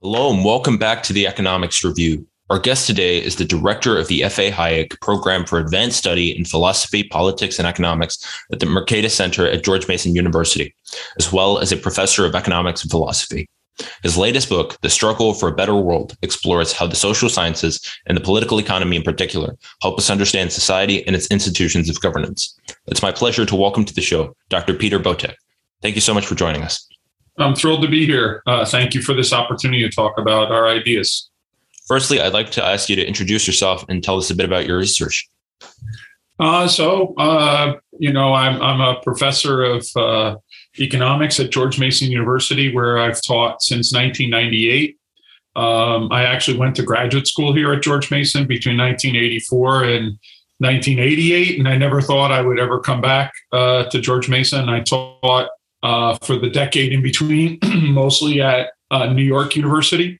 [0.00, 2.24] Hello, and welcome back to the Economics Review.
[2.50, 4.52] Our guest today is the director of the F.A.
[4.52, 9.64] Hayek Program for Advanced Study in Philosophy, Politics, and Economics at the Mercatus Center at
[9.64, 10.72] George Mason University,
[11.18, 13.48] as well as a professor of economics and philosophy.
[14.04, 18.16] His latest book, The Struggle for a Better World, explores how the social sciences and
[18.16, 22.56] the political economy in particular help us understand society and its institutions of governance.
[22.86, 24.74] It's my pleasure to welcome to the show Dr.
[24.74, 25.34] Peter Boettke.
[25.82, 26.88] Thank you so much for joining us.
[27.38, 28.42] I'm thrilled to be here.
[28.46, 31.30] Uh, thank you for this opportunity to talk about our ideas.
[31.86, 34.66] Firstly, I'd like to ask you to introduce yourself and tell us a bit about
[34.66, 35.28] your research.
[36.40, 40.36] Uh, so, uh, you know, I'm, I'm a professor of uh,
[40.78, 44.96] economics at George Mason University, where I've taught since 1998.
[45.56, 50.18] Um, I actually went to graduate school here at George Mason between 1984 and
[50.58, 54.68] 1988, and I never thought I would ever come back uh, to George Mason.
[54.68, 55.48] I taught
[55.82, 57.58] uh, for the decade in between,
[57.92, 60.18] mostly at uh, New York University,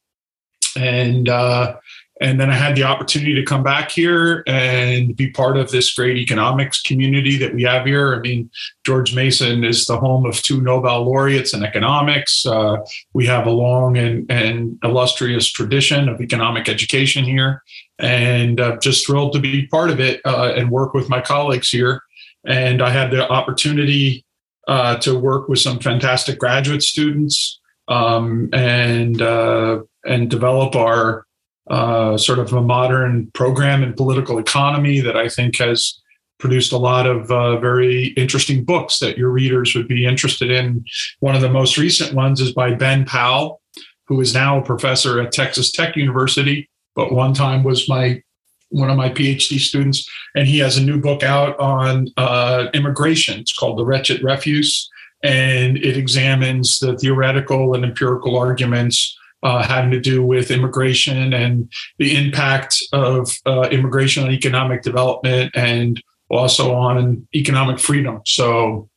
[0.76, 1.76] and uh,
[2.20, 5.94] and then I had the opportunity to come back here and be part of this
[5.94, 8.14] great economics community that we have here.
[8.14, 8.50] I mean,
[8.84, 12.44] George Mason is the home of two Nobel laureates in economics.
[12.44, 12.78] Uh,
[13.12, 17.62] we have a long and, and illustrious tradition of economic education here,
[17.98, 21.68] and uh, just thrilled to be part of it uh, and work with my colleagues
[21.68, 22.02] here.
[22.46, 24.24] And I had the opportunity
[24.68, 31.26] uh, to work with some fantastic graduate students um, and uh, and develop our
[31.70, 36.00] uh, sort of a modern program in political economy that I think has
[36.38, 40.84] produced a lot of uh, very interesting books that your readers would be interested in.
[41.20, 43.60] One of the most recent ones is by Ben Powell,
[44.06, 48.22] who is now a professor at Texas Tech University, but one time was my
[48.70, 53.40] one of my PhD students, and he has a new book out on uh, immigration.
[53.40, 54.88] It's called The Wretched Refuse,
[55.22, 61.70] and it examines the theoretical and empirical arguments uh, having to do with immigration and
[61.98, 68.20] the impact of uh, immigration on economic development and also on economic freedom.
[68.26, 68.88] So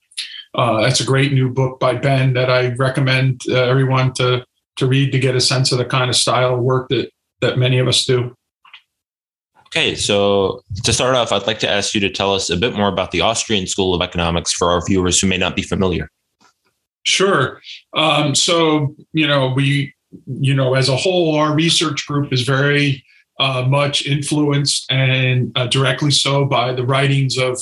[0.55, 4.45] uh, that's a great new book by Ben that I recommend uh, everyone to
[4.77, 7.11] to read to get a sense of the kind of style of work that
[7.41, 8.35] that many of us do.
[9.73, 12.75] Okay, so to start off, I'd like to ask you to tell us a bit
[12.75, 16.09] more about the Austrian School of Economics for our viewers who may not be familiar.
[17.03, 17.61] Sure.
[17.93, 19.93] Um, so, you know, we,
[20.27, 23.01] you know, as a whole, our research group is very
[23.39, 27.57] uh, much influenced and uh, directly so by the writings of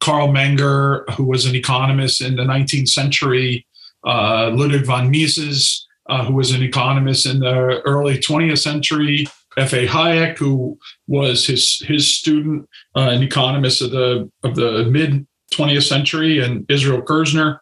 [0.00, 3.66] Carl Menger, who was an economist in the 19th century,
[4.06, 9.26] uh, Ludwig von Mises, uh, who was an economist in the early 20th century,
[9.56, 9.86] F.A.
[9.86, 15.88] Hayek, who was his his student, uh, an economist of the of the mid 20th
[15.88, 17.60] century, and Israel Kirzner,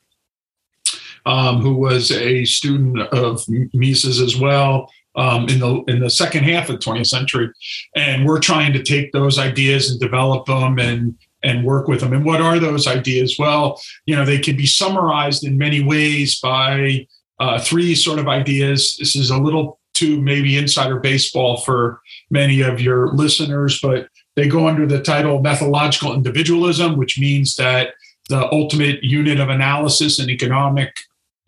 [1.26, 3.44] um, who was a student of
[3.74, 7.50] Mises as well um, in the in the second half of the 20th century,
[7.94, 12.12] and we're trying to take those ideas and develop them and and work with them.
[12.12, 13.36] And what are those ideas?
[13.38, 17.06] Well, you know, they can be summarized in many ways by
[17.40, 18.96] uh, three sort of ideas.
[18.98, 24.48] This is a little to maybe insider baseball for many of your listeners, but they
[24.48, 27.94] go under the title methodological individualism, which means that
[28.28, 30.94] the ultimate unit of analysis in economic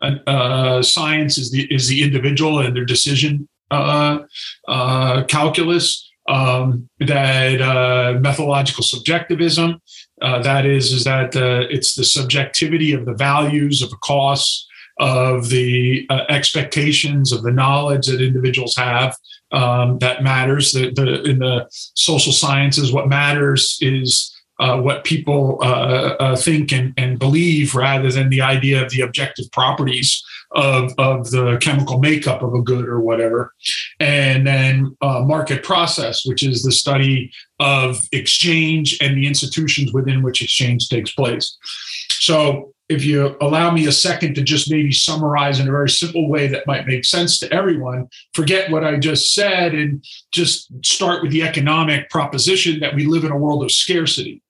[0.01, 4.19] uh, science is the is the individual and their decision uh,
[4.67, 6.01] uh, calculus.
[6.27, 9.79] Um, that uh, methodological subjectivism,
[10.23, 14.67] uh, that is, is that uh, it's the subjectivity of the values of the costs
[14.97, 19.15] of the uh, expectations of the knowledge that individuals have
[19.51, 20.71] um, that matters.
[20.71, 26.71] The, the, in the social sciences, what matters is uh, what people uh, uh think
[26.71, 31.99] and, and believe rather than the idea of the objective properties of, of the chemical
[31.99, 33.53] makeup of a good or whatever.
[33.99, 40.23] And then uh, market process, which is the study of exchange and the institutions within
[40.23, 41.57] which exchange takes place.
[42.19, 46.29] So if you allow me a second to just maybe summarize in a very simple
[46.29, 51.23] way that might make sense to everyone, forget what I just said and just start
[51.23, 54.41] with the economic proposition that we live in a world of scarcity.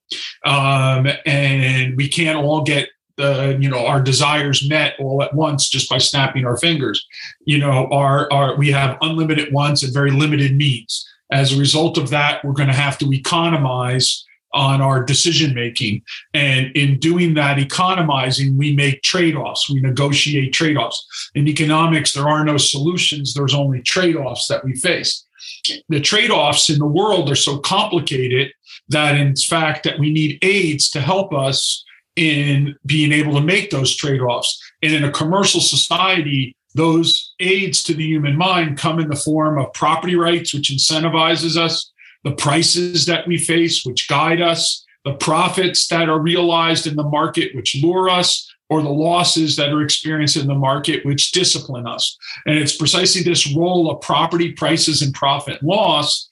[0.44, 2.88] Um, and we can't all get
[3.18, 7.06] uh, you know our desires met all at once just by snapping our fingers
[7.46, 11.96] you know our, our we have unlimited wants and very limited means as a result
[11.96, 14.25] of that we're going to have to economize
[14.56, 16.02] on our decision making.
[16.32, 21.06] And in doing that economizing, we make trade offs, we negotiate trade offs.
[21.34, 25.24] In economics, there are no solutions, there's only trade offs that we face.
[25.90, 28.52] The trade offs in the world are so complicated
[28.88, 31.84] that, in fact, that we need aids to help us
[32.16, 34.58] in being able to make those trade offs.
[34.82, 39.58] And in a commercial society, those aids to the human mind come in the form
[39.58, 41.92] of property rights, which incentivizes us,
[42.26, 47.08] the prices that we face, which guide us, the profits that are realized in the
[47.08, 51.86] market, which lure us, or the losses that are experienced in the market, which discipline
[51.86, 52.18] us.
[52.44, 56.28] And it's precisely this role of property prices and profit loss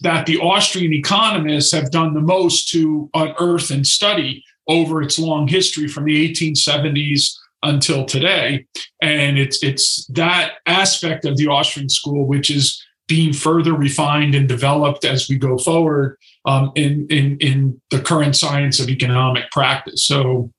[0.00, 5.46] that the Austrian economists have done the most to unearth and study over its long
[5.46, 8.64] history from the 1870s until today.
[9.02, 14.48] And it's it's that aspect of the Austrian school which is being further refined and
[14.48, 16.16] developed as we go forward
[16.46, 20.04] um, in, in in the current science of economic practice.
[20.04, 20.50] So,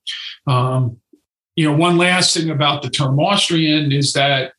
[0.46, 0.98] um,
[1.56, 4.52] you know, one last thing about the term Austrian is that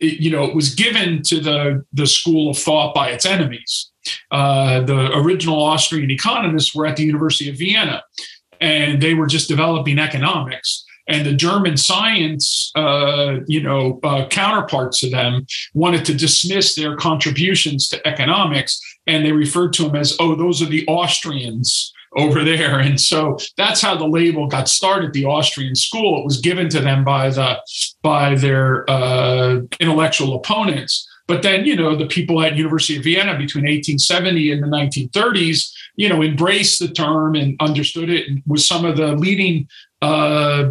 [0.00, 3.90] it, you know it was given to the the school of thought by its enemies.
[4.30, 8.02] Uh, the original Austrian economists were at the University of Vienna,
[8.60, 15.00] and they were just developing economics and the German science, uh, you know, uh, counterparts
[15.00, 20.16] to them wanted to dismiss their contributions to economics, and they referred to them as,
[20.18, 22.80] "Oh, those are the Austrians." over there.
[22.80, 25.12] And so that's how the label got started.
[25.12, 27.60] The Austrian school it was given to them by the
[28.02, 31.08] by their uh, intellectual opponents.
[31.28, 35.72] But then, you know, the people at University of Vienna between 1870 and the 1930s,
[35.94, 39.68] you know, embraced the term and understood it, and was some of the leading
[40.02, 40.70] uh,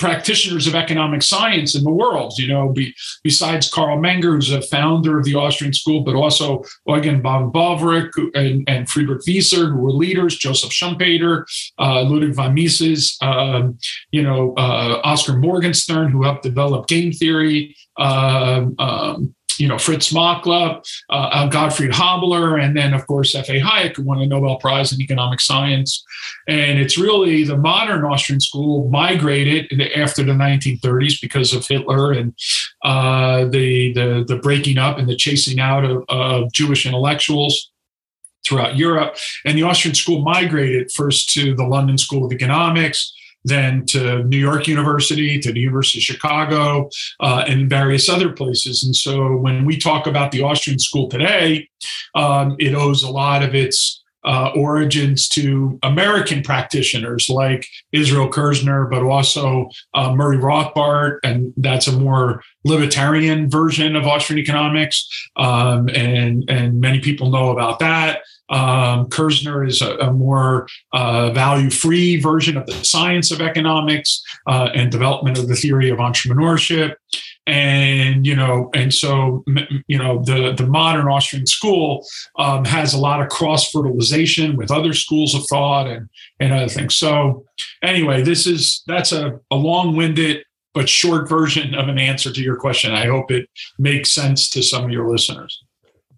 [0.00, 4.62] practitioners of economic science in the world, you know, be, besides Carl Menger, who's a
[4.62, 9.76] founder of the Austrian school, but also Eugen von Böhm-Bawerk and, and Friedrich Wieser, who
[9.76, 11.44] were leaders, Joseph Schumpeter,
[11.78, 13.78] uh, Ludwig von Mises, um,
[14.10, 20.10] you know, uh, Oscar Morgenstern, who helped develop game theory, um, um, you know, Fritz
[20.10, 23.60] Machlup, uh, Gottfried Haberler, and then, of course, F.A.
[23.60, 26.02] Hayek, who won a Nobel Prize in economic science.
[26.48, 32.34] And it's really the modern Austrian school migrated after the 1930s because of Hitler and
[32.82, 37.70] uh, the, the, the breaking up and the chasing out of, of Jewish intellectuals
[38.46, 39.16] throughout Europe.
[39.44, 43.12] And the Austrian school migrated first to the London School of Economics,
[43.44, 46.90] then to New York University, to the University of Chicago,
[47.20, 48.84] uh, and various other places.
[48.84, 51.68] And so when we talk about the Austrian school today,
[52.14, 58.90] um, it owes a lot of its uh, origins to American practitioners like Israel Kirzner,
[58.90, 65.88] but also uh, Murray Rothbard, and that's a more libertarian version of Austrian economics, um,
[65.90, 68.20] and and many people know about that.
[68.50, 74.70] Um, Kirzner is a, a more uh, value-free version of the science of economics uh,
[74.74, 76.94] and development of the theory of entrepreneurship.
[77.46, 79.44] And you know, and so
[79.88, 82.06] you know, the the modern Austrian school
[82.38, 86.08] um, has a lot of cross fertilization with other schools of thought and
[86.38, 86.96] and other things.
[86.96, 87.44] So
[87.82, 90.44] anyway, this is that's a, a long-winded
[90.74, 92.92] but short version of an answer to your question.
[92.92, 93.48] I hope it
[93.78, 95.60] makes sense to some of your listeners.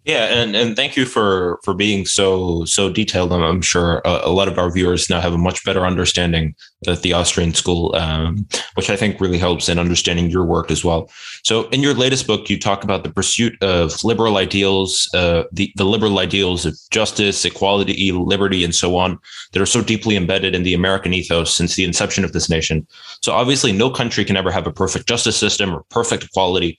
[0.05, 3.31] Yeah, and, and thank you for for being so so detailed.
[3.31, 6.55] I'm, sure a, a, lot of our viewers now have a much better understanding
[6.87, 10.83] of the Austrian school, um, which I think really helps in understanding your work as
[10.83, 11.09] well.
[11.45, 15.71] So, in your latest book, you talk about the pursuit of liberal ideals, uh, the
[15.77, 19.17] the liberal ideals of justice, equality, liberty, and so on
[19.53, 22.85] that are so deeply embedded in the American ethos since the inception of this nation.
[23.21, 26.77] So, obviously, no country can ever have a perfect justice system or perfect equality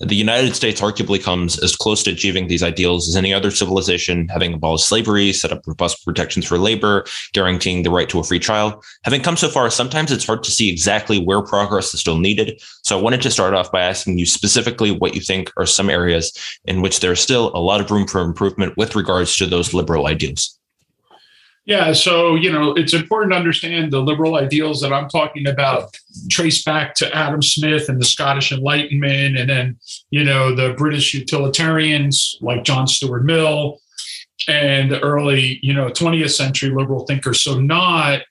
[0.00, 4.28] the United States arguably comes as close to achieving these ideals as any other civilization,
[4.28, 8.38] having abolished slavery, set up robust protections for labor, guaranteeing the right to a free
[8.38, 8.82] trial.
[9.04, 12.60] Having come so far, sometimes it's hard to see exactly where progress is still needed.
[12.82, 15.90] So I wanted to start off by asking you specifically what you think are some
[15.90, 16.32] areas
[16.64, 20.06] in which there's still a lot of room for improvement with regards to those liberal
[20.06, 20.58] ideals.
[21.66, 25.96] Yeah, so you know, it's important to understand the liberal ideals that I'm talking about
[26.30, 29.78] trace back to Adam Smith and the Scottish Enlightenment, and then
[30.10, 33.80] you know the British utilitarians like John Stuart Mill,
[34.46, 37.42] and the early you know 20th century liberal thinkers.
[37.42, 38.22] So not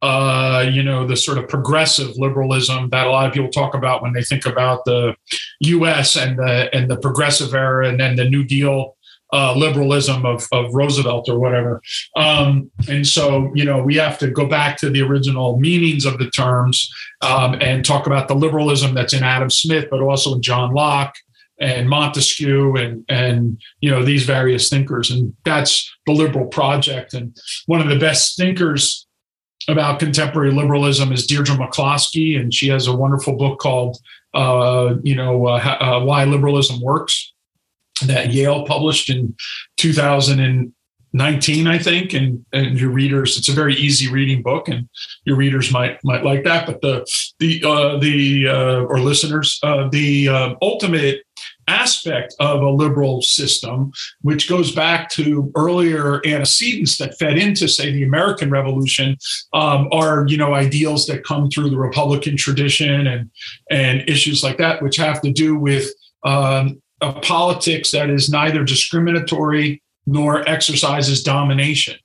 [0.00, 4.00] uh, you know the sort of progressive liberalism that a lot of people talk about
[4.00, 5.14] when they think about the
[5.60, 6.16] U.S.
[6.16, 8.96] and the and the progressive era, and then the New Deal
[9.32, 11.82] uh, liberalism of, of Roosevelt or whatever.
[12.16, 16.18] Um, and so, you know, we have to go back to the original meanings of
[16.18, 20.42] the terms um, and talk about the liberalism that's in Adam Smith, but also in
[20.42, 21.14] John Locke
[21.60, 25.10] and Montesquieu and and you know these various thinkers.
[25.10, 27.14] And that's the liberal project.
[27.14, 29.06] And one of the best thinkers
[29.68, 33.98] about contemporary liberalism is Deirdre McCloskey, and she has a wonderful book called
[34.34, 37.32] uh, you know uh, uh, Why Liberalism Works
[38.06, 39.34] that Yale published in
[39.76, 44.88] 2019, i think and and your readers it's a very easy reading book and
[45.24, 47.04] your readers might might like that but the
[47.38, 51.22] the uh, the uh, or listeners uh, the uh, ultimate
[51.68, 57.92] aspect of a liberal system which goes back to earlier antecedents that fed into say
[57.92, 59.16] the american revolution
[59.52, 63.30] um, are you know ideals that come through the republican tradition and
[63.70, 65.92] and issues like that which have to do with
[66.24, 71.96] um, a politics that is neither discriminatory nor exercises domination.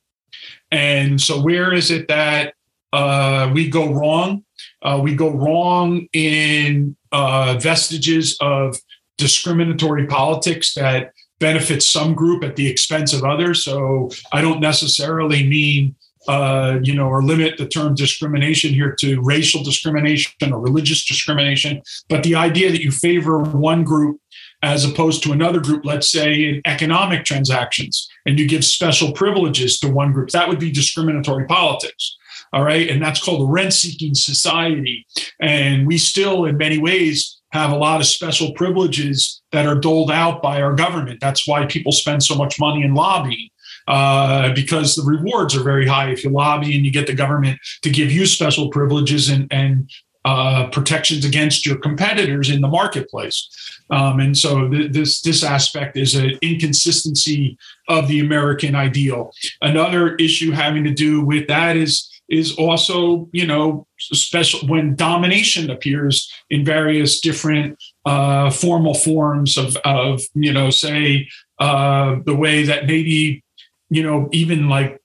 [0.70, 2.54] And so, where is it that
[2.92, 4.44] uh, we go wrong?
[4.82, 8.76] Uh, we go wrong in uh, vestiges of
[9.16, 13.64] discriminatory politics that benefits some group at the expense of others.
[13.64, 15.96] So, I don't necessarily mean
[16.26, 21.82] uh, you know, or limit the term discrimination here to racial discrimination or religious discrimination,
[22.08, 24.18] but the idea that you favor one group
[24.64, 29.78] as opposed to another group, let's say in economic transactions, and you give special privileges
[29.78, 32.16] to one group, that would be discriminatory politics.
[32.54, 32.88] All right.
[32.88, 35.06] And that's called a rent seeking society.
[35.40, 40.10] And we still, in many ways, have a lot of special privileges that are doled
[40.10, 41.20] out by our government.
[41.20, 43.50] That's why people spend so much money in lobbying.
[43.86, 47.58] Uh, because the rewards are very high if you lobby and you get the government
[47.82, 49.90] to give you special privileges and, and
[50.24, 53.48] uh, protections against your competitors in the marketplace.
[53.90, 59.32] Um, and so th- this this aspect is an inconsistency of the American ideal.
[59.60, 65.70] Another issue having to do with that is is also you know special when domination
[65.70, 71.28] appears in various different uh, formal forms of of you know say
[71.58, 73.44] uh, the way that maybe
[73.90, 75.00] you know even like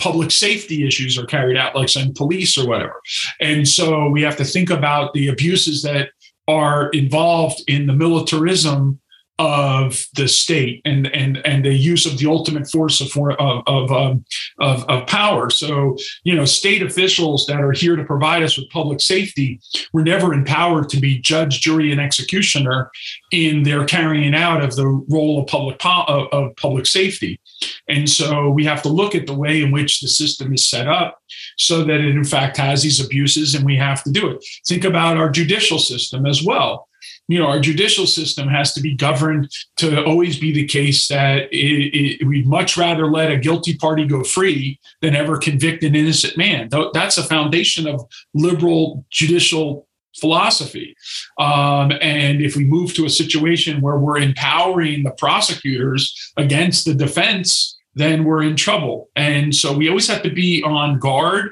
[0.00, 3.00] public safety issues are carried out, like some police or whatever.
[3.40, 6.10] And so we have to think about the abuses that
[6.48, 9.00] are involved in the militarism
[9.40, 13.90] of the state and and and the use of the ultimate force of of of,
[13.90, 14.22] um,
[14.58, 15.48] of, of power.
[15.48, 19.58] So you know, state officials that are here to provide us with public safety
[19.94, 22.90] were never empowered to be judge, jury, and executioner
[23.32, 27.40] in their carrying out of the role of public po- of, of public safety.
[27.88, 30.86] And so we have to look at the way in which the system is set
[30.86, 31.18] up
[31.58, 34.44] so that it in fact has these abuses, and we have to do it.
[34.66, 36.88] Think about our judicial system as well
[37.30, 41.42] you know, our judicial system has to be governed to always be the case that
[41.52, 45.94] it, it, we'd much rather let a guilty party go free than ever convict an
[45.94, 46.68] innocent man.
[46.92, 49.86] That's a foundation of liberal judicial
[50.20, 50.94] philosophy.
[51.38, 56.94] Um, and if we move to a situation where we're empowering the prosecutors against the
[56.94, 59.10] defense, then we're in trouble.
[59.16, 61.50] And so we always have to be on guard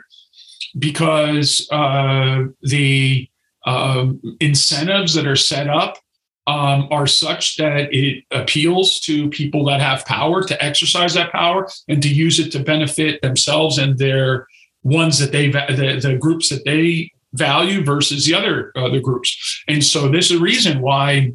[0.79, 3.29] because uh, the
[3.67, 5.99] um, incentives that are set up
[6.47, 11.69] um, are such that it appeals to people that have power to exercise that power
[11.89, 14.47] and to use it to benefit themselves and their
[14.83, 19.63] ones that they the, the groups that they value versus the other other groups.
[19.69, 21.33] And so this is a reason why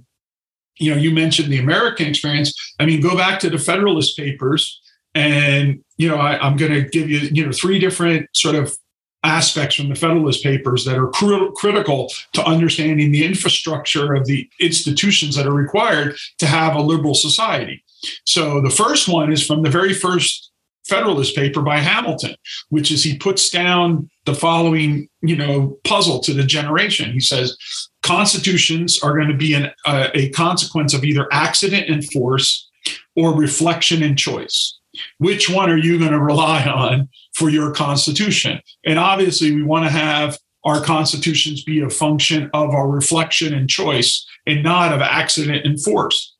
[0.77, 2.53] you know you mentioned the American experience.
[2.79, 4.81] I mean, go back to the Federalist Papers,
[5.15, 8.75] and you know I, I'm going to give you you know three different sort of
[9.23, 14.49] aspects from the Federalist Papers that are cr- critical to understanding the infrastructure of the
[14.59, 17.83] institutions that are required to have a liberal society.
[18.25, 20.51] So the first one is from the very first
[20.87, 22.35] Federalist paper by Hamilton,
[22.69, 27.11] which is he puts down the following, you know, puzzle to the generation.
[27.11, 27.57] He says
[28.01, 32.69] constitutions are going to be an, uh, a consequence of either accident and force
[33.15, 34.79] or reflection and choice.
[35.17, 38.61] Which one are you going to rely on for your constitution?
[38.85, 43.69] And obviously, we want to have our constitutions be a function of our reflection and
[43.69, 46.32] choice and not of accident and force.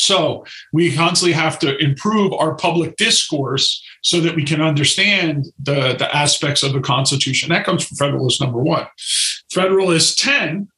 [0.00, 5.94] So we constantly have to improve our public discourse so that we can understand the,
[5.94, 7.50] the aspects of the Constitution.
[7.50, 8.86] That comes from Federalist number one.
[9.50, 10.68] Federalist 10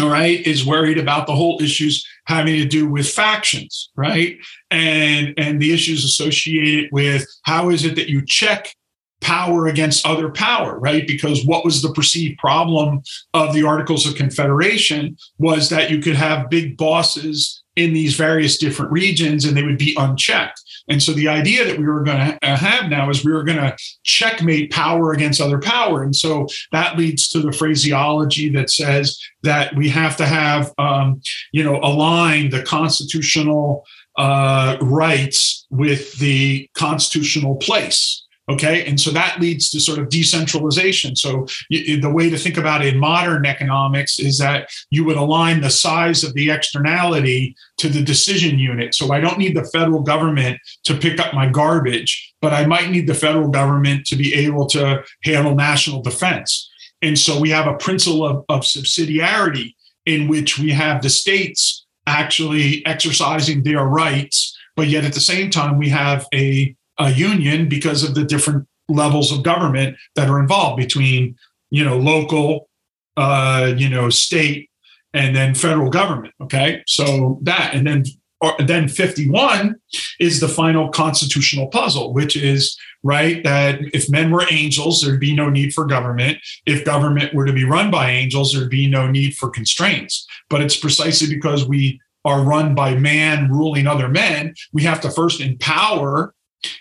[0.00, 4.38] all right, is worried about the whole issues having to do with factions, right?
[4.70, 8.74] And and the issues associated with how is it that you check
[9.20, 11.06] power against other power, right?
[11.06, 16.16] Because what was the perceived problem of the Articles of Confederation was that you could
[16.16, 20.60] have big bosses in these various different regions and they would be unchecked.
[20.88, 23.42] And so the idea that we were going to uh, have now is we were
[23.42, 26.02] going to checkmate power against other power.
[26.02, 31.20] And so that leads to the phraseology that says that we have to have, um,
[31.52, 33.84] you know, align the constitutional
[34.16, 38.84] uh, rights with the constitutional place Okay.
[38.84, 41.16] And so that leads to sort of decentralization.
[41.16, 45.62] So the way to think about it in modern economics is that you would align
[45.62, 48.94] the size of the externality to the decision unit.
[48.94, 52.90] So I don't need the federal government to pick up my garbage, but I might
[52.90, 56.70] need the federal government to be able to handle national defense.
[57.00, 59.74] And so we have a principle of, of subsidiarity
[60.04, 65.48] in which we have the states actually exercising their rights, but yet at the same
[65.48, 70.40] time, we have a a union because of the different levels of government that are
[70.40, 71.36] involved between
[71.70, 72.68] you know local
[73.16, 74.70] uh you know state
[75.12, 76.82] and then federal government okay?
[76.86, 78.04] So that and then
[78.40, 79.76] or then 51
[80.20, 85.34] is the final constitutional puzzle which is right that if men were angels there'd be
[85.34, 86.38] no need for government.
[86.66, 90.26] If government were to be run by angels there'd be no need for constraints.
[90.50, 95.10] But it's precisely because we are run by man ruling other men we have to
[95.10, 96.34] first empower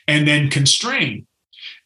[0.08, 1.26] and then constrain.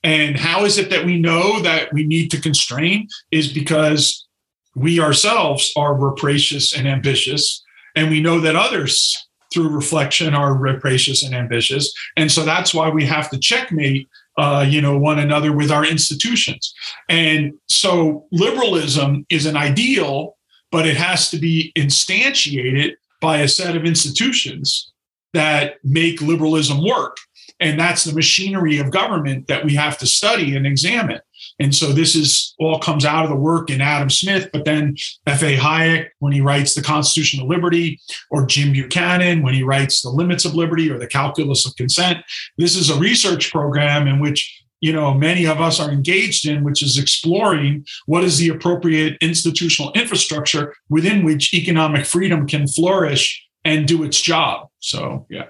[0.03, 3.07] And how is it that we know that we need to constrain?
[3.31, 4.27] Is because
[4.75, 7.63] we ourselves are rapacious and ambitious,
[7.95, 12.89] and we know that others through reflection are rapacious and ambitious, and so that's why
[12.89, 16.73] we have to checkmate, uh, you know, one another with our institutions.
[17.09, 20.37] And so liberalism is an ideal,
[20.71, 24.91] but it has to be instantiated by a set of institutions
[25.33, 27.17] that make liberalism work.
[27.59, 31.19] And that's the machinery of government that we have to study and examine.
[31.59, 34.95] And so this is all comes out of the work in Adam Smith, but then
[35.25, 35.55] F.A.
[35.55, 37.99] Hayek when he writes The Constitution of Liberty,
[38.29, 42.19] or Jim Buchanan when he writes The Limits of Liberty or The Calculus of Consent.
[42.57, 46.63] This is a research program in which you know many of us are engaged in
[46.63, 53.43] which is exploring what is the appropriate institutional infrastructure within which economic freedom can flourish
[53.65, 55.47] and do its job so yeah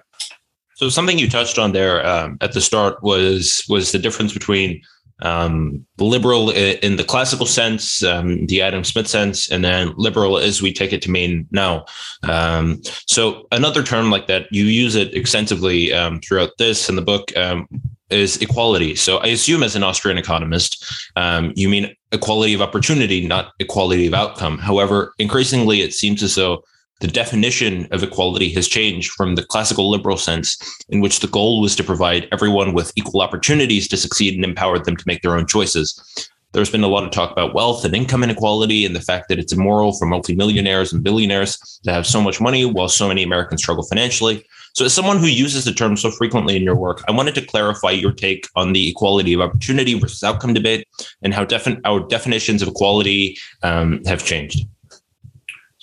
[0.77, 4.79] so something you touched on there um, at the start was was the difference between
[5.23, 10.61] um, liberal in the classical sense, um, the Adam Smith sense, and then liberal as
[10.61, 11.83] we take it to mean now.
[12.29, 17.01] Um, so another term like that, you use it extensively um, throughout this and the
[17.01, 17.67] book, um,
[18.11, 18.95] is equality.
[18.95, 24.05] So I assume as an Austrian economist, um, you mean equality of opportunity, not equality
[24.05, 24.59] of outcome.
[24.59, 26.63] However, increasingly it seems as though
[26.99, 30.57] the definition of equality has changed from the classical liberal sense,
[30.89, 34.79] in which the goal was to provide everyone with equal opportunities to succeed and empower
[34.79, 36.29] them to make their own choices.
[36.53, 39.37] There's been a lot of talk about wealth and income inequality and the fact that
[39.37, 43.61] it's immoral for multimillionaires and billionaires to have so much money while so many Americans
[43.61, 44.43] struggle financially.
[44.73, 47.45] So, as someone who uses the term so frequently in your work, I wanted to
[47.45, 50.87] clarify your take on the equality of opportunity versus outcome debate
[51.21, 51.45] and how
[51.83, 54.65] our definitions of equality um, have changed.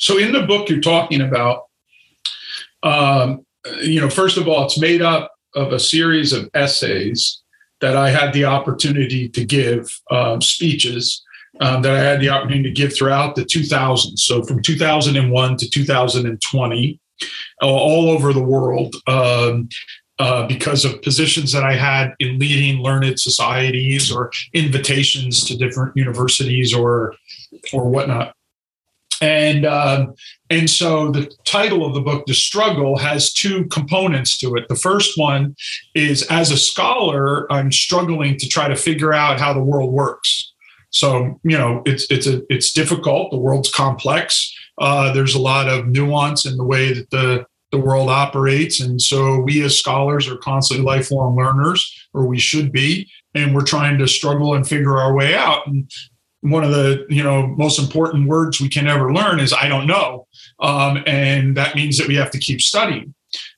[0.04, 1.62] So in the book you're talking about,
[2.82, 3.46] um,
[3.80, 7.40] you know, first of all, it's made up of a series of essays
[7.80, 11.24] that I had the opportunity to give um, speeches
[11.62, 14.18] um, that I had the opportunity to give throughout the 2000s.
[14.18, 17.00] So from 2001 to 2020,
[17.62, 18.96] all over the world.
[19.06, 19.70] Um,
[20.20, 25.96] uh, because of positions that I had in leading learned societies or invitations to different
[25.96, 27.16] universities or
[27.72, 28.36] or whatnot.
[29.20, 30.14] And um,
[30.50, 34.68] and so the title of the book, The Struggle, has two components to it.
[34.68, 35.54] The first one
[35.94, 40.52] is as a scholar, I'm struggling to try to figure out how the world works.
[40.90, 43.30] So you know, it's it's a it's difficult.
[43.30, 44.52] The world's complex.
[44.78, 49.02] Uh, there's a lot of nuance in the way that the the world operates, and
[49.02, 53.98] so we as scholars are constantly lifelong learners, or we should be, and we're trying
[53.98, 55.66] to struggle and figure our way out.
[55.66, 55.90] And
[56.44, 59.86] one of the you know most important words we can ever learn is i don't
[59.86, 60.26] know.
[60.60, 63.14] Um, and that means that we have to keep studying.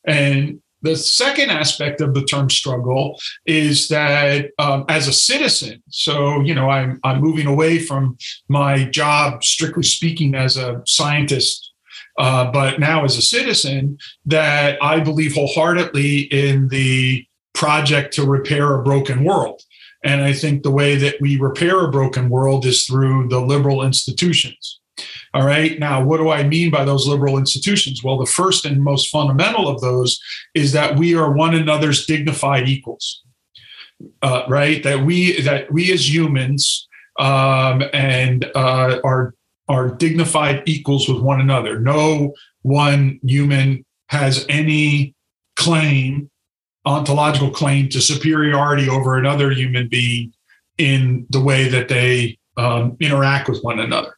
[0.06, 6.40] And the second aspect of the term struggle is that um, as a citizen so
[6.40, 8.16] you know I'm, I'm moving away from
[8.48, 11.72] my job strictly speaking as a scientist
[12.18, 18.74] uh, but now as a citizen that i believe wholeheartedly in the project to repair
[18.74, 19.62] a broken world
[20.06, 23.82] and I think the way that we repair a broken world is through the liberal
[23.82, 24.80] institutions.
[25.34, 25.78] All right.
[25.78, 28.02] Now, what do I mean by those liberal institutions?
[28.02, 30.18] Well, the first and most fundamental of those
[30.54, 33.22] is that we are one another's dignified equals.
[34.22, 34.82] Uh, right.
[34.82, 36.86] That we that we as humans
[37.18, 39.34] um, and uh, are
[39.68, 41.80] are dignified equals with one another.
[41.80, 45.14] No one human has any
[45.56, 46.30] claim
[46.86, 50.32] ontological claim to superiority over another human being
[50.78, 54.16] in the way that they um, interact with one another.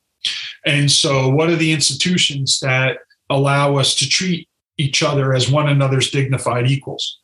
[0.67, 2.99] And so, what are the institutions that
[3.31, 7.21] allow us to treat each other as one another's dignified equals?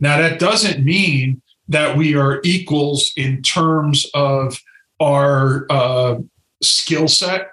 [0.00, 4.58] Now, that doesn't mean that we are equals in terms of
[5.00, 6.16] our uh,
[6.62, 7.48] skill set,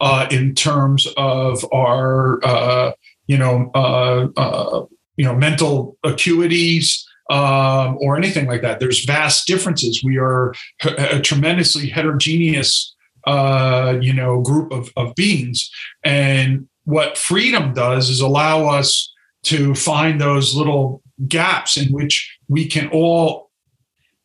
[0.00, 2.92] uh, in terms of our uh,
[3.26, 4.84] you know uh, uh,
[5.16, 7.02] you know mental acuities.
[7.30, 8.80] Um, or anything like that.
[8.80, 10.02] There's vast differences.
[10.04, 10.52] We are
[10.84, 12.94] a tremendously heterogeneous,
[13.26, 15.70] uh, you know, group of, of beings,
[16.04, 19.10] and what freedom does is allow us
[19.44, 23.43] to find those little gaps in which we can all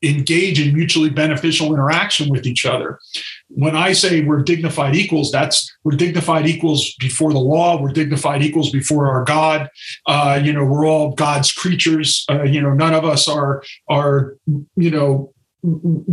[0.02, 3.00] engage in mutually beneficial interaction with each other.
[3.50, 7.82] When I say we're dignified equals, that's we're dignified equals before the law.
[7.82, 9.70] We're dignified equals before our God.
[10.06, 12.26] Uh, you know, we're all God's creatures.
[12.30, 14.38] Uh, you know, none of us are are
[14.76, 15.34] you know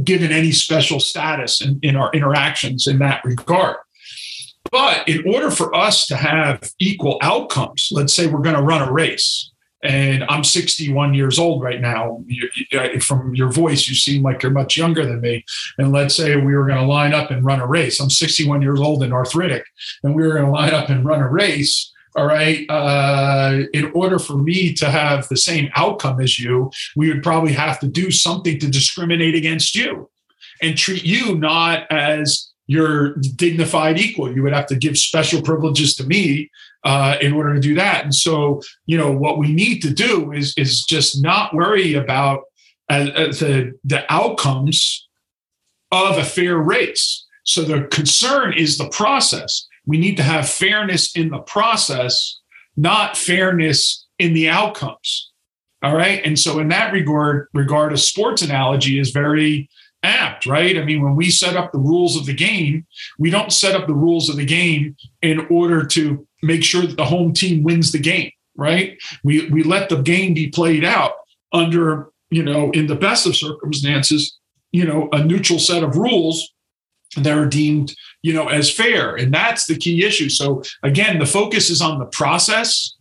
[0.02, 3.76] given any special status in, in our interactions in that regard.
[4.70, 8.86] But in order for us to have equal outcomes, let's say we're going to run
[8.86, 12.22] a race, and I'm 61 years old right now.
[12.26, 15.44] You, you, from your voice, you seem like you're much younger than me.
[15.78, 18.00] And let's say we were going to line up and run a race.
[18.00, 19.64] I'm 61 years old and arthritic,
[20.02, 21.92] and we were going to line up and run a race.
[22.16, 22.64] All right.
[22.70, 27.52] Uh, in order for me to have the same outcome as you, we would probably
[27.52, 30.08] have to do something to discriminate against you
[30.62, 34.34] and treat you not as your dignified equal.
[34.34, 36.50] You would have to give special privileges to me
[36.86, 38.04] uh, in order to do that.
[38.04, 42.44] And so, you know, what we need to do is is just not worry about
[42.88, 45.08] uh, uh, the the outcomes
[45.90, 47.26] of a fair race.
[47.44, 49.66] So the concern is the process.
[49.84, 52.40] We need to have fairness in the process,
[52.76, 55.32] not fairness in the outcomes.
[55.82, 56.20] All right.
[56.24, 59.68] And so in that regard, regard a sports analogy is very
[60.02, 60.78] apt, right?
[60.78, 62.86] I mean, when we set up the rules of the game,
[63.18, 66.96] we don't set up the rules of the game in order to make sure that
[66.96, 68.98] the home team wins the game, right?
[69.24, 71.12] We we let the game be played out
[71.52, 74.38] under, you know, in the best of circumstances,
[74.72, 76.52] you know, a neutral set of rules
[77.16, 79.14] that are deemed, you know, as fair.
[79.14, 80.28] And that's the key issue.
[80.28, 82.94] So again, the focus is on the process.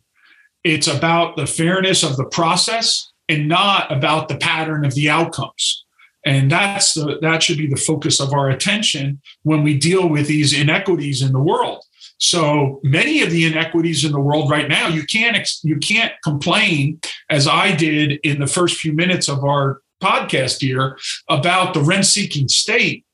[0.64, 5.86] It's about the fairness of the process and not about the pattern of the outcomes
[6.26, 10.28] and that's the that should be the focus of our attention when we deal with
[10.28, 11.84] these inequities in the world
[12.18, 17.00] so many of the inequities in the world right now you can't you can't complain
[17.30, 20.98] as i did in the first few minutes of our podcast here
[21.30, 23.06] about the rent seeking state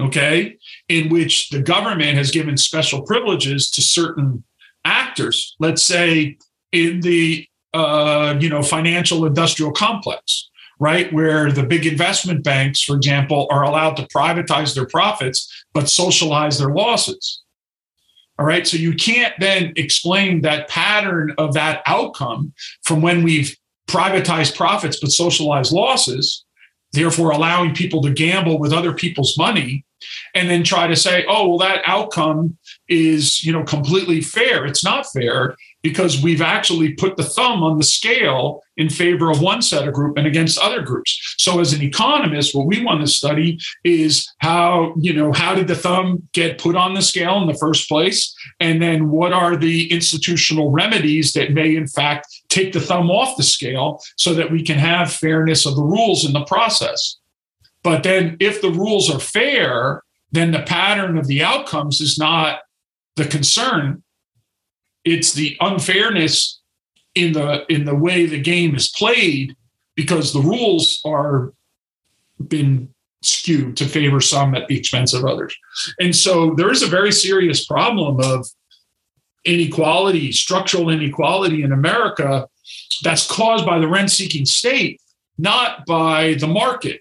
[0.00, 0.56] okay
[0.88, 4.44] in which the government has given special privileges to certain
[4.84, 6.36] actors let's say
[6.72, 11.12] in the uh, you know financial industrial complex right?
[11.12, 16.58] Where the big investment banks, for example, are allowed to privatize their profits but socialize
[16.58, 17.43] their losses.
[18.38, 18.66] All right.
[18.66, 23.56] So you can't then explain that pattern of that outcome from when we've
[23.88, 26.44] privatized profits but socialized losses,
[26.92, 29.84] therefore allowing people to gamble with other people's money
[30.34, 32.56] and then try to say, oh, well, that outcome
[32.88, 34.66] is, you know, completely fair.
[34.66, 39.42] It's not fair because we've actually put the thumb on the scale in favor of
[39.42, 41.34] one set of group and against other groups.
[41.36, 45.68] So as an economist, what we want to study is how, you know, how did
[45.68, 48.34] the thumb get put on the scale in the first place?
[48.60, 53.36] And then what are the institutional remedies that may in fact take the thumb off
[53.36, 57.16] the scale so that we can have fairness of the rules in the process.
[57.82, 62.60] But then if the rules are fair, then the pattern of the outcomes is not
[63.16, 64.03] the concern
[65.04, 66.60] it's the unfairness
[67.14, 69.54] in the in the way the game is played
[69.94, 71.52] because the rules are
[72.48, 72.88] been
[73.22, 75.56] skewed to favor some at the expense of others.
[75.98, 78.46] And so there is a very serious problem of
[79.44, 82.46] inequality, structural inequality in America
[83.02, 85.00] that's caused by the rent seeking state,
[85.38, 87.00] not by the market.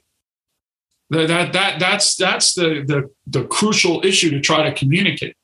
[1.09, 5.35] That, that, that, that's that's the, the, the crucial issue to try to communicate.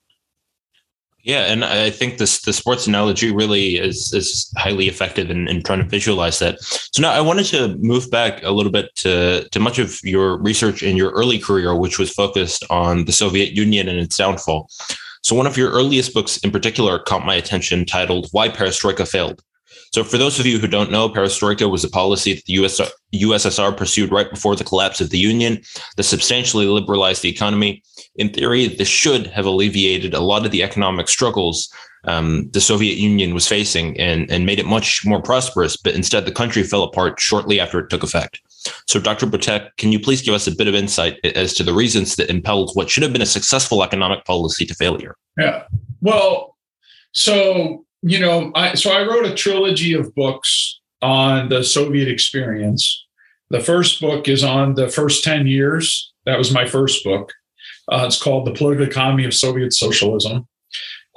[1.24, 5.62] Yeah, and I think this the sports analogy really is is highly effective in, in
[5.64, 6.62] trying to visualize that.
[6.62, 10.38] So now I wanted to move back a little bit to to much of your
[10.38, 14.70] research in your early career, which was focused on the Soviet Union and its downfall.
[15.22, 19.44] So one of your earliest books in particular caught my attention, titled "Why Perestroika Failed."
[19.92, 22.80] So, for those of you who don't know, perestroika was a policy that the US,
[23.14, 25.62] USSR pursued right before the collapse of the Union
[25.98, 27.84] that substantially liberalized the economy.
[28.16, 31.70] In theory, this should have alleviated a lot of the economic struggles
[32.06, 36.26] um, the Soviet Union was facing and, and made it much more prosperous, but instead
[36.26, 38.40] the country fell apart shortly after it took effect.
[38.88, 39.26] So, Dr.
[39.26, 42.30] Boettke, can you please give us a bit of insight as to the reasons that
[42.30, 45.16] impelled what should have been a successful economic policy to failure?
[45.38, 45.64] Yeah.
[46.02, 46.58] Well,
[47.14, 53.06] so you know, I, so I wrote a trilogy of books on the Soviet experience.
[53.50, 56.12] The first book is on the first 10 years.
[56.26, 57.34] That was my first book.
[57.92, 60.48] Uh, it's called The Political Economy of Soviet Socialism.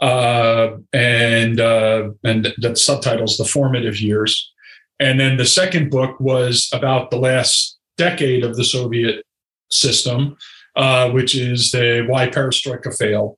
[0.01, 4.51] Uh, and uh, and the subtitles, The Formative Years.
[4.99, 9.25] And then the second book was about the last decade of the Soviet
[9.71, 10.37] system,
[10.75, 13.37] uh, which is the Why Perestroika Failed.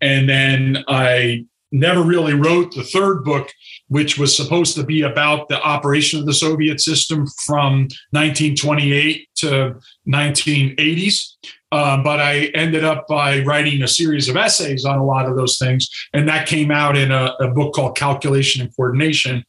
[0.00, 3.50] And then I never really wrote the third book,
[3.88, 9.76] which was supposed to be about the operation of the Soviet system from 1928 to
[10.08, 11.32] 1980s.
[11.72, 15.36] Um, but I ended up by writing a series of essays on a lot of
[15.36, 19.44] those things, and that came out in a, a book called Calculation and Coordination.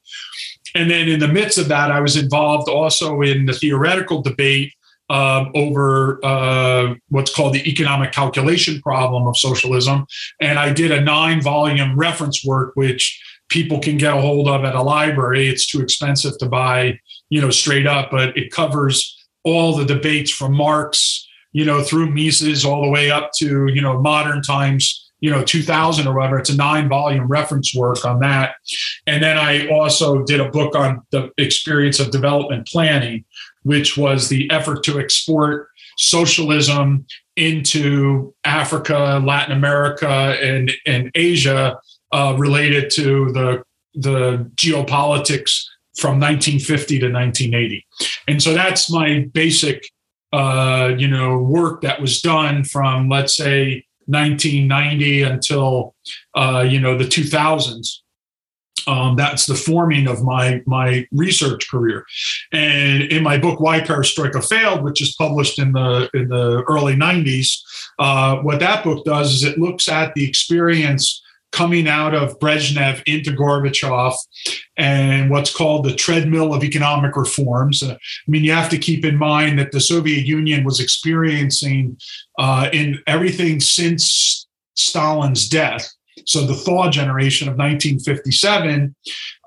[0.74, 4.74] And then in the midst of that, I was involved also in the theoretical debate
[5.10, 10.06] um, over uh, what's called the economic calculation problem of socialism.
[10.42, 14.66] And I did a nine volume reference work, which people can get a hold of
[14.66, 15.48] at a library.
[15.48, 20.32] It's too expensive to buy, you know, straight up, but it covers all the debates
[20.32, 25.07] from Marx, you know, through Mises all the way up to, you know, modern times
[25.20, 28.56] you know 2000 or whatever it's a nine volume reference work on that
[29.08, 33.24] and then i also did a book on the experience of development planning
[33.64, 40.08] which was the effort to export socialism into Africa, Latin America,
[40.42, 41.78] and, and Asia
[42.12, 45.64] uh, related to the, the geopolitics
[45.98, 47.86] from 1950 to 1980.
[48.28, 49.90] And so that's my basic,
[50.34, 55.96] uh, you know, work that was done from, let's say, 1990 until,
[56.36, 58.00] uh, you know, the 2000s
[58.88, 62.06] um, that's the forming of my my research career.
[62.54, 66.96] And in my book Why Perestroika Failed, which is published in the in the early
[66.96, 67.60] 90s,
[68.00, 73.02] uh, what that book does is it looks at the experience coming out of Brezhnev
[73.06, 74.14] into Gorbachev
[74.78, 77.82] and what's called the treadmill of economic reforms.
[77.82, 81.98] Uh, I mean, you have to keep in mind that the Soviet Union was experiencing
[82.38, 85.92] uh, in everything since Stalin's death
[86.28, 88.94] so the thaw generation of 1957.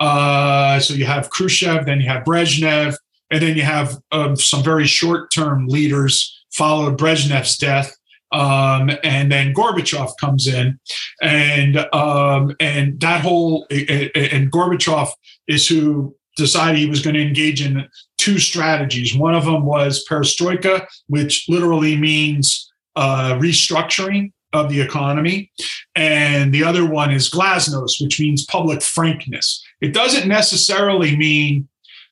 [0.00, 2.96] Uh, so you have Khrushchev, then you have Brezhnev,
[3.30, 7.94] and then you have um, some very short-term leaders followed Brezhnev's death.
[8.32, 10.78] Um, and then Gorbachev comes in,
[11.22, 15.08] and um, and that whole and Gorbachev
[15.48, 17.86] is who decided he was going to engage in
[18.18, 19.16] two strategies.
[19.16, 25.50] One of them was perestroika, which literally means uh, restructuring of the economy.
[25.94, 29.64] And the other one is glasnost, which means public frankness.
[29.80, 31.68] It doesn't necessarily mean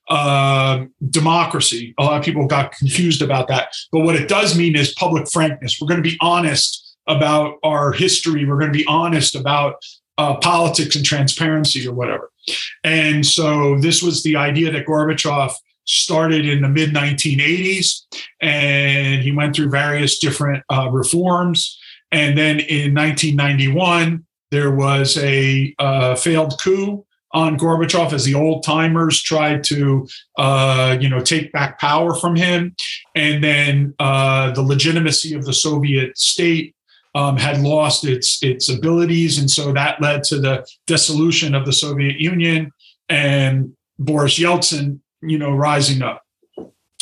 [0.09, 1.95] uh, democracy.
[1.99, 3.75] A lot of people got confused about that.
[3.93, 5.79] But what it does mean is public frankness.
[5.81, 8.45] We're going to be honest about our history.
[8.45, 9.77] We're going to be honest about
[10.19, 12.31] uh, politics and transparency or whatever.
[12.85, 15.53] And so this was the idea that Gorbachev
[15.85, 18.03] started in the mid 1980s,
[18.43, 21.79] and he went through various different uh, reforms.
[22.13, 28.65] And then in 1991, there was a uh, failed coup on Gorbachev as the old
[28.65, 32.75] timers tried to, uh, you know, take back power from him,
[33.15, 36.75] and then uh, the legitimacy of the Soviet state
[37.15, 41.73] um, had lost its its abilities, and so that led to the dissolution of the
[41.73, 42.71] Soviet Union
[43.09, 46.23] and Boris Yeltsin, you know, rising up.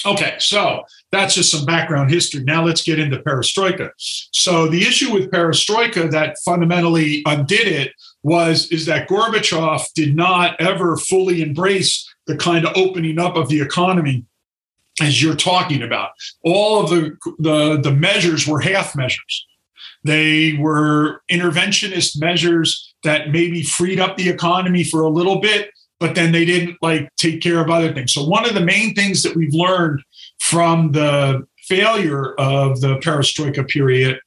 [0.04, 2.44] Okay, so that's just some background history.
[2.44, 3.90] Now let's get into perestroika.
[3.96, 10.60] So the issue with perestroika that fundamentally undid it was is that Gorbachev did not
[10.60, 14.24] ever fully embrace the kind of opening up of the economy
[15.00, 16.10] as you're talking about.
[16.42, 19.46] All of the the, the measures were half measures.
[20.04, 26.14] They were interventionist measures that maybe freed up the economy for a little bit, but
[26.14, 28.12] then they didn't like take care of other things.
[28.12, 30.02] So one of the main things that we've learned
[30.38, 34.20] from the failure of the perestroika period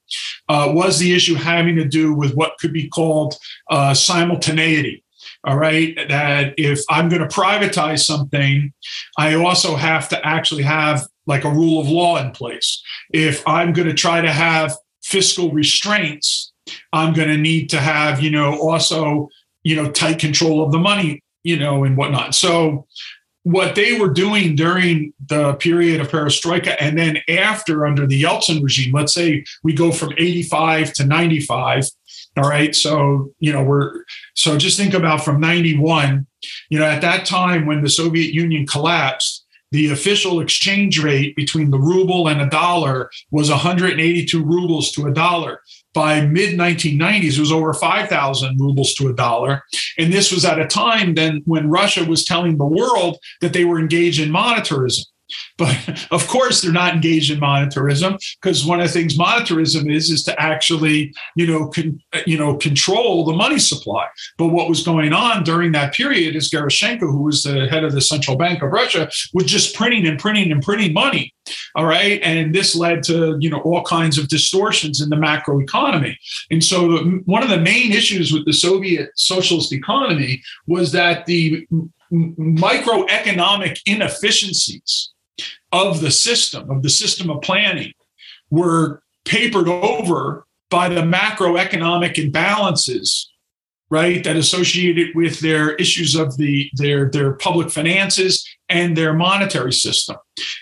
[0.48, 3.36] uh, was the issue having to do with what could be called
[3.70, 5.04] uh, simultaneity.
[5.44, 8.74] All right, that if I'm going to privatize something,
[9.16, 12.82] I also have to actually have like a rule of law in place.
[13.10, 16.52] If I'm going to try to have fiscal restraints,
[16.92, 19.28] I'm going to need to have, you know, also,
[19.62, 22.34] you know, tight control of the money you know, and whatnot.
[22.34, 22.86] So
[23.42, 28.62] what they were doing during the period of perestroika and then after under the Yeltsin
[28.62, 31.84] regime, let's say we go from 85 to 95.
[32.36, 32.74] All right.
[32.74, 36.26] So, you know, we're so just think about from 91,
[36.68, 41.70] you know, at that time when the Soviet Union collapsed, the official exchange rate between
[41.70, 45.60] the ruble and a dollar was 182 rubles to a dollar
[45.92, 49.62] by mid 1990s, it was over 5,000 rubles to a dollar.
[49.98, 53.64] And this was at a time then when Russia was telling the world that they
[53.64, 55.04] were engaged in monetarism.
[55.58, 60.10] But of course, they're not engaged in monetarism because one of the things monetarism is
[60.10, 64.06] is to actually, you know, con, you know, control the money supply.
[64.38, 67.92] But what was going on during that period is Gerashchenko, who was the head of
[67.92, 71.34] the central bank of Russia, was just printing and printing and printing money.
[71.74, 75.60] All right, and this led to you know all kinds of distortions in the macro
[75.60, 76.18] economy.
[76.50, 81.26] And so the, one of the main issues with the Soviet socialist economy was that
[81.26, 81.66] the
[82.12, 85.12] microeconomic inefficiencies
[85.72, 87.92] of the system, of the system of planning,
[88.50, 93.26] were papered over by the macroeconomic imbalances
[93.90, 99.72] right that associated with their issues of the their their public finances and their monetary
[99.72, 100.16] system.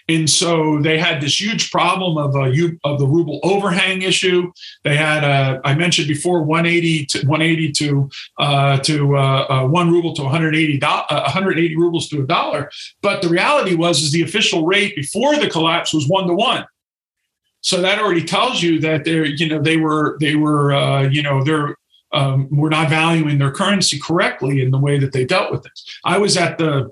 [0.08, 2.48] And so they had this huge problem of a
[2.84, 4.50] of the ruble overhang issue.
[4.82, 9.90] They had a, I mentioned before 180 to 180 to uh, to uh, uh, 1
[9.90, 12.70] ruble to 180 180 uh, rubles to a dollar.
[13.02, 16.66] But the reality was is the official rate before the collapse was 1 to 1
[17.60, 21.22] so that already tells you that they're you know they were they were uh, you
[21.22, 21.76] know they're
[22.12, 25.72] um, were not valuing their currency correctly in the way that they dealt with it.
[26.04, 26.90] I was at the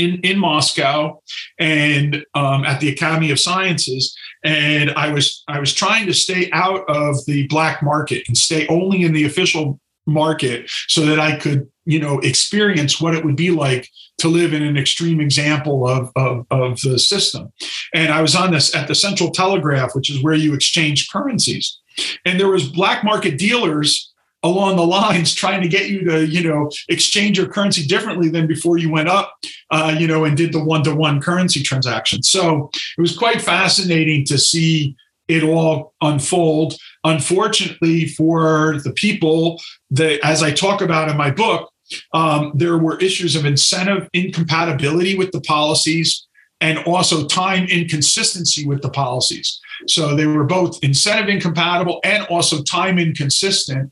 [0.00, 1.20] in in Moscow
[1.58, 6.50] and um, at the Academy of Sciences, and I was I was trying to stay
[6.52, 11.36] out of the black market and stay only in the official market so that I
[11.36, 15.88] could you know experience what it would be like to live in an extreme example
[15.88, 17.50] of, of, of the system.
[17.94, 21.78] And I was on this at the Central Telegraph, which is where you exchange currencies.
[22.26, 24.09] And there was black market dealers
[24.42, 28.46] along the lines trying to get you to you know exchange your currency differently than
[28.46, 29.34] before you went up
[29.70, 32.22] uh, you know and did the one-to-one currency transaction.
[32.22, 34.96] So it was quite fascinating to see
[35.28, 36.74] it all unfold.
[37.04, 41.70] Unfortunately for the people that as i talk about in my book
[42.12, 46.26] um, there were issues of incentive incompatibility with the policies
[46.60, 49.60] and also time inconsistency with the policies.
[49.88, 53.90] So they were both incentive incompatible and also time inconsistent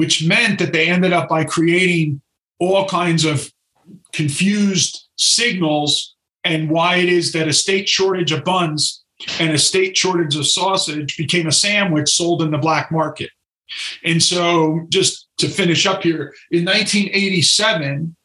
[0.00, 2.22] which meant that they ended up by creating
[2.58, 3.52] all kinds of
[4.14, 9.04] confused signals and why it is that a state shortage of buns
[9.38, 13.28] and a state shortage of sausage became a sandwich sold in the black market.
[14.02, 18.16] And so, just to finish up here, in 1987,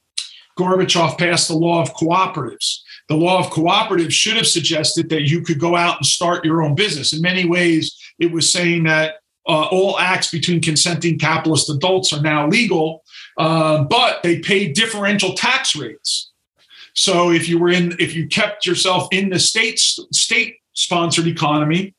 [0.58, 2.80] Gorbachev passed the law of cooperatives.
[3.10, 6.64] The law of cooperatives should have suggested that you could go out and start your
[6.64, 7.12] own business.
[7.12, 9.16] In many ways, it was saying that
[9.48, 13.04] uh, all acts between consenting capitalist adults are now legal,
[13.38, 16.32] uh, but they pay differential tax rates.
[16.94, 21.94] So if you were in, if you kept yourself in the state state sponsored economy,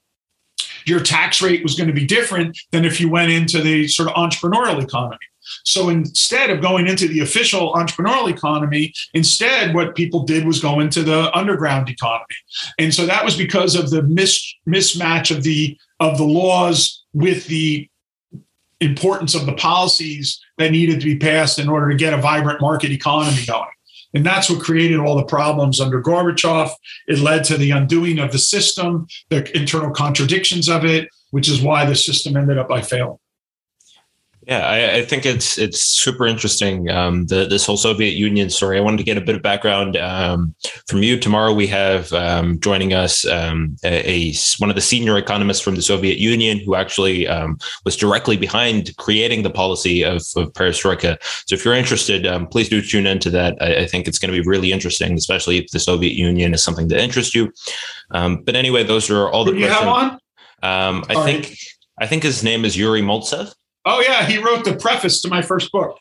[0.86, 4.08] your tax rate was going to be different than if you went into the sort
[4.08, 5.18] of entrepreneurial economy.
[5.64, 10.80] So instead of going into the official entrepreneurial economy, instead what people did was go
[10.80, 12.34] into the underground economy.
[12.78, 17.46] And so that was because of the mis- mismatch of the of the laws with
[17.46, 17.88] the
[18.80, 22.60] importance of the policies that needed to be passed in order to get a vibrant
[22.60, 23.70] market economy going.
[24.12, 26.70] And that's what created all the problems under Gorbachev.
[27.08, 31.62] It led to the undoing of the system, the internal contradictions of it, which is
[31.62, 33.18] why the system ended up by failing.
[34.46, 36.88] Yeah, I, I, think it's it's super interesting.
[36.88, 38.78] Um, the, this whole Soviet Union story.
[38.78, 40.54] I wanted to get a bit of background um,
[40.86, 41.18] from you.
[41.18, 45.74] Tomorrow we have um, joining us um, a, a, one of the senior economists from
[45.74, 51.20] the Soviet Union who actually um, was directly behind creating the policy of, of perestroika.
[51.48, 53.60] So if you're interested, um, please do tune into that.
[53.60, 56.62] I, I think it's going to be really interesting, especially if the Soviet Union is
[56.62, 57.52] something that interests you.
[58.10, 59.82] but anyway, those are all the Who questions.
[59.82, 60.20] You have on?
[60.62, 61.58] I all think right.
[61.98, 63.52] I think his name is Yuri Maltsev.
[63.86, 65.96] Oh yeah, he wrote the preface to my first book.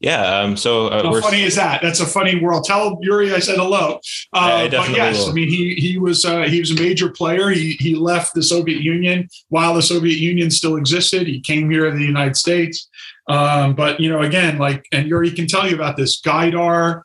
[0.00, 0.40] Yeah.
[0.40, 1.82] Um, so uh, how funny is that?
[1.82, 2.64] That's a funny world.
[2.64, 4.00] Tell Yuri I said hello.
[4.32, 5.30] Uh, but yes, will.
[5.30, 7.50] I mean he he was uh, he was a major player.
[7.50, 11.26] He he left the Soviet Union while the Soviet Union still existed.
[11.26, 12.88] He came here to the United States.
[13.28, 16.18] Um, but you know, again, like and Yuri can tell you about this.
[16.22, 17.02] Gaidar,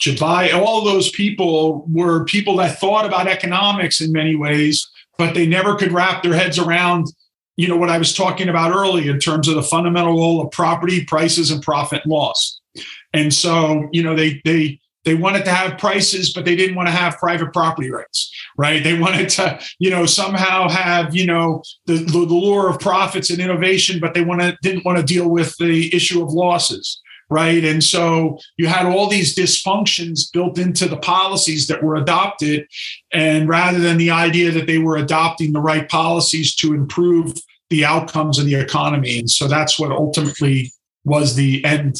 [0.00, 5.46] Chavaev, all those people were people that thought about economics in many ways, but they
[5.46, 7.06] never could wrap their heads around
[7.62, 10.50] you know what I was talking about earlier in terms of the fundamental role of
[10.50, 12.60] property prices and profit loss.
[13.12, 16.88] And so, you know, they they they wanted to have prices, but they didn't want
[16.88, 18.82] to have private property rights, right?
[18.82, 23.30] They wanted to, you know, somehow have, you know, the, the, the lure of profits
[23.30, 27.00] and innovation, but they want to didn't want to deal with the issue of losses
[27.30, 27.64] right?
[27.64, 32.66] And so you had all these dysfunctions built into the policies that were adopted.
[33.10, 37.32] And rather than the idea that they were adopting the right policies to improve
[37.72, 39.18] the outcomes of the economy.
[39.18, 40.70] And so that's what ultimately
[41.04, 41.96] was the end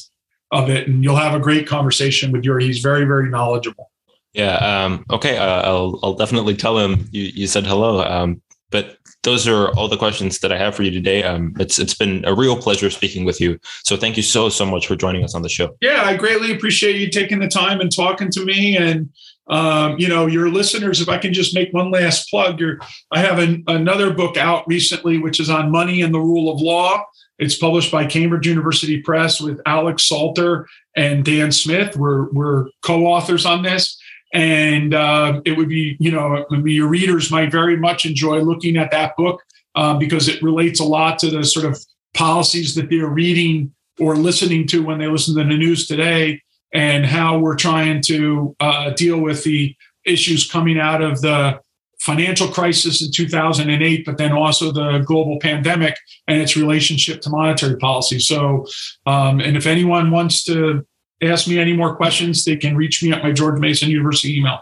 [0.50, 0.86] of it.
[0.86, 2.66] And you'll have a great conversation with Yuri.
[2.66, 3.90] He's very, very knowledgeable.
[4.34, 4.56] Yeah.
[4.56, 5.38] Um, okay.
[5.38, 8.02] Uh, I'll I'll definitely tell him you you said hello.
[8.02, 8.40] Um,
[8.72, 11.22] but those are all the questions that I have for you today.
[11.22, 13.58] Um, it's it's been a real pleasure speaking with you.
[13.84, 15.76] So thank you so so much for joining us on the show.
[15.80, 18.76] Yeah, I greatly appreciate you taking the time and talking to me.
[18.76, 19.10] And
[19.48, 22.78] um, you know, your listeners, if I can just make one last plug, you
[23.12, 26.60] I have an, another book out recently, which is on money and the rule of
[26.60, 27.04] law.
[27.38, 31.96] It's published by Cambridge University Press with Alex Salter and Dan Smith.
[31.96, 34.01] We're we're co-authors on this
[34.32, 38.90] and uh, it would be you know your readers might very much enjoy looking at
[38.90, 39.42] that book
[39.74, 41.78] uh, because it relates a lot to the sort of
[42.14, 46.40] policies that they're reading or listening to when they listen to the news today
[46.72, 49.74] and how we're trying to uh, deal with the
[50.04, 51.60] issues coming out of the
[52.00, 57.76] financial crisis in 2008 but then also the global pandemic and its relationship to monetary
[57.76, 58.18] policy.
[58.18, 58.66] So
[59.06, 60.84] um, and if anyone wants to
[61.22, 64.60] ask me any more questions, they can reach me at my George Mason University email.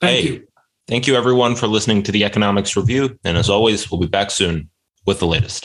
[0.00, 0.48] Thank hey, you.
[0.88, 3.18] Thank you, everyone, for listening to the Economics Review.
[3.24, 4.70] And as always, we'll be back soon
[5.06, 5.64] with the latest.